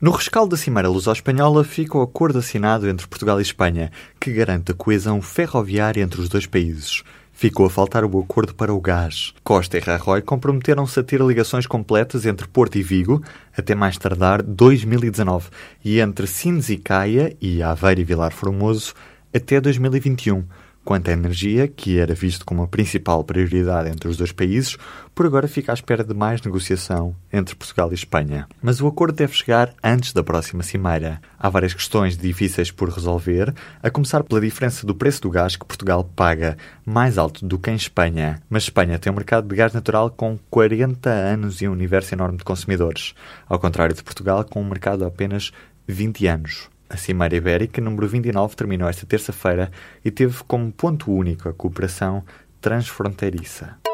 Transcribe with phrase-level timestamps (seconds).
[0.00, 4.70] No rescaldo da Cimeira Luso-Espanhola fica o acordo assinado entre Portugal e Espanha, que garante
[4.70, 7.02] a coesão ferroviária entre os dois países.
[7.32, 9.34] Ficou a faltar o acordo para o gás.
[9.42, 13.20] Costa e Rajoy comprometeram-se a ter ligações completas entre Porto e Vigo,
[13.56, 15.48] até mais tardar 2019,
[15.84, 18.94] e entre Sines e Caia e Aveiro e Vilar Formoso,
[19.34, 20.44] até 2021.
[20.88, 24.78] Quanto à energia, que era visto como a principal prioridade entre os dois países,
[25.14, 28.48] por agora fica à espera de mais negociação entre Portugal e Espanha.
[28.62, 31.20] Mas o acordo deve chegar antes da próxima cimeira.
[31.38, 35.66] Há várias questões difíceis por resolver, a começar pela diferença do preço do gás que
[35.66, 38.40] Portugal paga, mais alto do que em Espanha.
[38.48, 42.38] Mas Espanha tem um mercado de gás natural com 40 anos e um universo enorme
[42.38, 43.14] de consumidores,
[43.46, 45.52] ao contrário de Portugal, com um mercado de apenas
[45.86, 46.70] 20 anos.
[46.90, 49.70] A Cimeira Ibérica número 29 terminou esta terça-feira
[50.04, 52.24] e teve como ponto único a cooperação
[52.60, 53.87] transfronteiriça.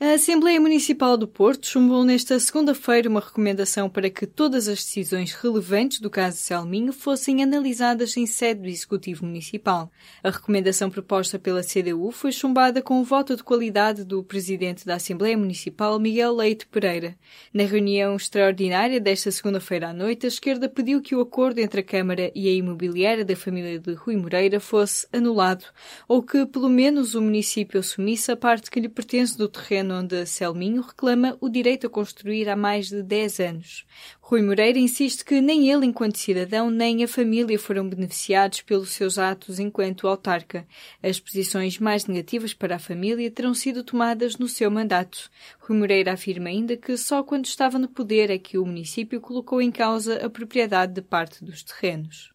[0.00, 5.32] A Assembleia Municipal do Porto chumbou nesta segunda-feira uma recomendação para que todas as decisões
[5.32, 9.90] relevantes do caso Selminho fossem analisadas em sede do Executivo Municipal.
[10.20, 14.96] A recomendação proposta pela CDU foi chumbada com o voto de qualidade do Presidente da
[14.96, 17.16] Assembleia Municipal, Miguel Leite Pereira.
[17.52, 21.84] Na reunião extraordinária desta segunda-feira à noite, a esquerda pediu que o acordo entre a
[21.84, 25.64] Câmara e a imobiliária da família de Rui Moreira fosse anulado,
[26.08, 30.26] ou que pelo menos o município assumisse a parte que lhe pertence do terreno onde
[30.26, 33.86] Selminho reclama o direito a construir há mais de 10 anos.
[34.20, 39.18] Rui Moreira insiste que nem ele, enquanto cidadão, nem a família foram beneficiados pelos seus
[39.18, 40.66] atos enquanto autarca.
[41.02, 45.30] As posições mais negativas para a família terão sido tomadas no seu mandato.
[45.60, 49.62] Rui Moreira afirma ainda que só quando estava no poder é que o município colocou
[49.62, 52.33] em causa a propriedade de parte dos terrenos.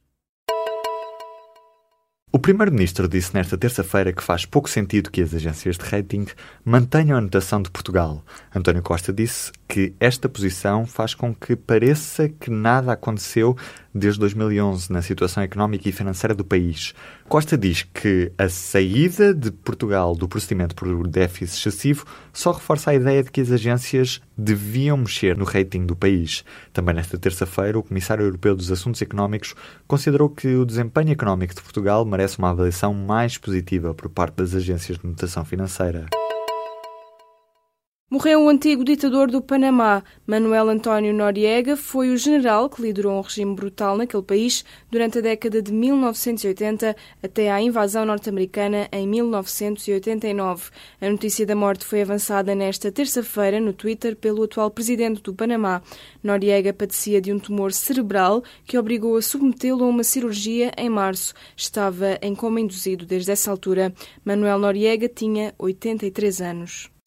[2.31, 6.27] O Primeiro-Ministro disse nesta terça-feira que faz pouco sentido que as agências de rating
[6.63, 8.23] mantenham a notação de Portugal.
[8.55, 13.57] António Costa disse que esta posição faz com que pareça que nada aconteceu
[13.91, 16.93] desde 2011 na situação económica e financeira do país.
[17.27, 22.95] Costa diz que a saída de Portugal do procedimento por déficit excessivo só reforça a
[22.95, 26.43] ideia de que as agências deviam mexer no rating do país.
[26.71, 29.53] Também nesta terça-feira, o Comissário Europeu dos Assuntos Económicos
[29.87, 34.55] considerou que o desempenho económico de Portugal merece uma avaliação mais positiva por parte das
[34.55, 36.05] agências de notação financeira.
[38.11, 40.03] Morreu o antigo ditador do Panamá.
[40.25, 45.21] Manuel António Noriega foi o general que liderou um regime brutal naquele país durante a
[45.21, 50.71] década de 1980 até à invasão norte-americana em 1989.
[50.99, 55.79] A notícia da morte foi avançada nesta terça-feira no Twitter pelo atual presidente do Panamá.
[56.23, 61.35] Noriega padecia de um tumor cerebral que obrigou a submetê-lo a uma cirurgia em março.
[61.55, 63.93] Estava em coma induzido desde essa altura.
[64.25, 66.98] Manuel Noriega tinha 83 anos.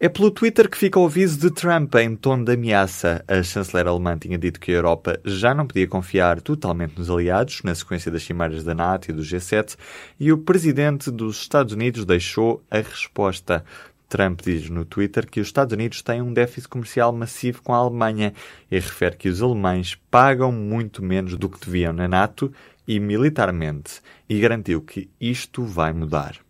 [0.00, 3.24] É pelo Twitter que fica o aviso de Trump em tom de ameaça.
[3.28, 7.62] A chanceler alemã tinha dito que a Europa já não podia confiar totalmente nos aliados,
[7.62, 9.76] na sequência das cimeiras da NATO e do G7,
[10.18, 13.64] e o presidente dos Estados Unidos deixou a resposta.
[14.08, 17.78] Trump diz no Twitter que os Estados Unidos têm um déficit comercial massivo com a
[17.78, 18.34] Alemanha
[18.68, 22.52] e refere que os alemães pagam muito menos do que deviam na NATO
[22.86, 26.43] e militarmente, e garantiu que isto vai mudar.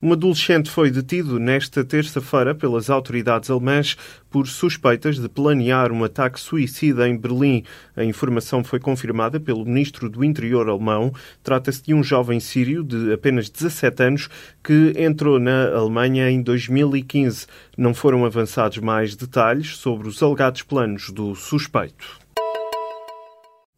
[0.00, 3.96] Um adolescente foi detido nesta terça-feira pelas autoridades alemãs
[4.30, 7.64] por suspeitas de planear um ataque suicida em Berlim.
[7.96, 11.12] A informação foi confirmada pelo ministro do Interior alemão.
[11.42, 14.28] Trata-se de um jovem sírio de apenas 17 anos
[14.62, 17.48] que entrou na Alemanha em 2015.
[17.76, 22.27] Não foram avançados mais detalhes sobre os alegados planos do suspeito.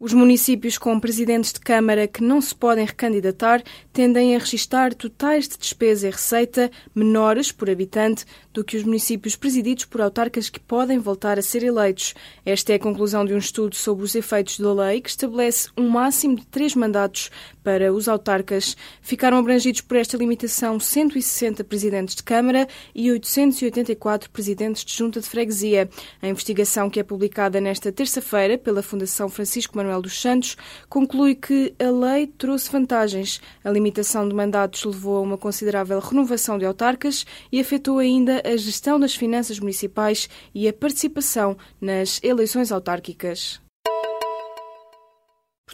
[0.03, 3.63] Os municípios com presidentes de Câmara que não se podem recandidatar
[3.93, 9.37] tendem a registrar totais de despesa e receita menores por habitante do que os municípios
[9.37, 12.15] presididos por autarcas que podem voltar a ser eleitos.
[12.47, 15.91] Esta é a conclusão de um estudo sobre os efeitos da lei que estabelece um
[15.91, 17.31] máximo de três mandatos
[17.63, 18.79] para os autarcas.
[19.03, 25.29] Ficaram abrangidos por esta limitação 160 presidentes de Câmara e 884 presidentes de Junta de
[25.29, 25.91] Freguesia.
[26.23, 30.57] A investigação que é publicada nesta terça-feira pela Fundação Francisco Manuel Manuel dos Santos,
[30.89, 33.41] conclui que a lei trouxe vantagens.
[33.65, 38.57] A limitação de mandatos levou a uma considerável renovação de autarcas e afetou ainda a
[38.57, 43.61] gestão das finanças municipais e a participação nas eleições autárquicas.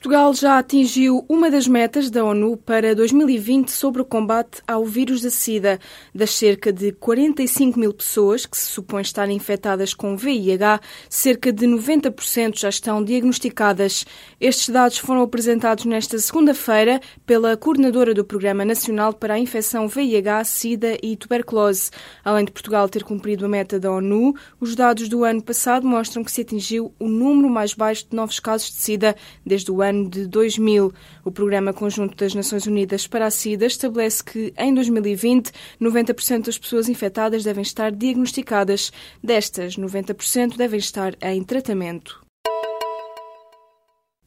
[0.06, 5.20] Portugal já atingiu uma das metas da ONU para 2020 sobre o combate ao vírus
[5.20, 5.80] da SIDA.
[6.14, 10.80] Das cerca de 45 mil pessoas que se supõe estarem infectadas com VIH,
[11.10, 14.04] cerca de 90% já estão diagnosticadas.
[14.40, 20.44] Estes dados foram apresentados nesta segunda-feira pela coordenadora do Programa Nacional para a Infecção VIH,
[20.44, 21.90] SIDA e Tuberculose.
[22.24, 26.22] Além de Portugal ter cumprido a meta da ONU, os dados do ano passado mostram
[26.22, 29.95] que se atingiu o número mais baixo de novos casos de SIDA desde o ano
[29.96, 30.92] ano de 2000.
[31.24, 35.50] O Programa Conjunto das Nações Unidas para a SIDA estabelece que, em 2020,
[35.80, 38.92] 90% das pessoas infectadas devem estar diagnosticadas.
[39.22, 42.26] Destas, 90% devem estar em tratamento.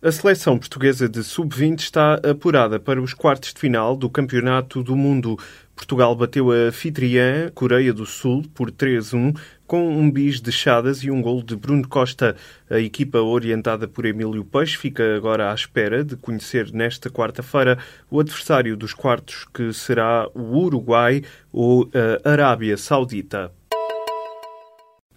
[0.02, 4.96] A seleção portuguesa de sub-20 está apurada para os quartos de final do Campeonato do
[4.96, 5.38] Mundo.
[5.80, 9.34] Portugal bateu a anfitriã Coreia do Sul por 3-1
[9.66, 12.36] com um bis de Chadas e um gol de Bruno Costa.
[12.70, 17.78] A equipa orientada por Emílio Peixe fica agora à espera de conhecer nesta quarta-feira
[18.12, 21.90] o adversário dos quartos, que será o Uruguai ou
[22.26, 23.50] a Arábia Saudita.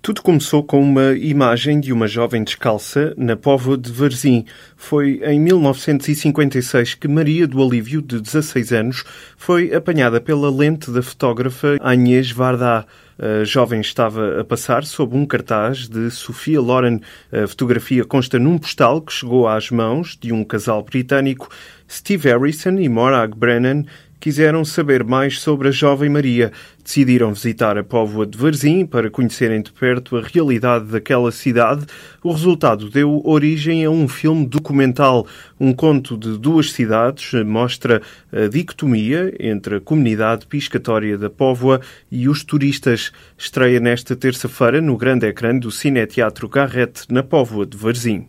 [0.03, 4.45] Tudo começou com uma imagem de uma jovem descalça na Póvoa de Varzim.
[4.77, 9.05] Foi em 1956 que Maria do Alívio, de 16 anos,
[9.37, 12.85] foi apanhada pela lente da fotógrafa Agnès Varda.
[13.17, 16.99] A jovem estava a passar sob um cartaz de Sofia Loren.
[17.31, 21.49] A fotografia consta num postal que chegou às mãos de um casal britânico,
[21.89, 23.85] Steve Harrison e Morag Brennan,
[24.23, 26.53] quiseram saber mais sobre a jovem Maria.
[26.85, 31.85] Decidiram visitar a Póvoa de Varzim para conhecerem de perto a realidade daquela cidade.
[32.23, 35.27] O resultado deu origem a um filme documental.
[35.59, 38.01] Um conto de duas cidades mostra
[38.33, 43.11] a dicotomia entre a comunidade piscatória da Póvoa e os turistas.
[43.37, 48.29] Estreia nesta terça-feira no grande ecrã do Cineteatro Garrett, na Póvoa de Varzim.